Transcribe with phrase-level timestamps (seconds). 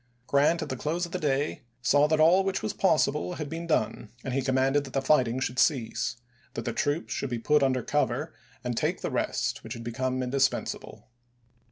[0.25, 3.67] Grant, at the close of the day, saw that all which was possible had been
[3.67, 6.15] done, and he commanded that the fighting should cease;
[6.55, 8.33] that the troops should be put under cover,
[8.63, 11.03] and take the rest which had become indis pensable.